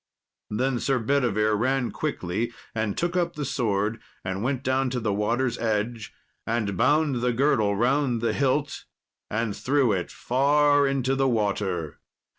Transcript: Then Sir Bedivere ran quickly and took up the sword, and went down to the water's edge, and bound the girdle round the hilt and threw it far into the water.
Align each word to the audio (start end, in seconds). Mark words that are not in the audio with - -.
Then 0.49 0.79
Sir 0.79 0.97
Bedivere 0.97 1.53
ran 1.55 1.91
quickly 1.91 2.51
and 2.73 2.97
took 2.97 3.15
up 3.15 3.35
the 3.35 3.45
sword, 3.45 4.01
and 4.25 4.41
went 4.41 4.63
down 4.63 4.89
to 4.89 4.99
the 4.99 5.13
water's 5.13 5.59
edge, 5.59 6.11
and 6.47 6.75
bound 6.75 7.17
the 7.21 7.31
girdle 7.33 7.75
round 7.75 8.19
the 8.19 8.33
hilt 8.33 8.85
and 9.29 9.55
threw 9.55 9.91
it 9.91 10.09
far 10.09 10.87
into 10.87 11.13
the 11.13 11.27
water. 11.27 11.99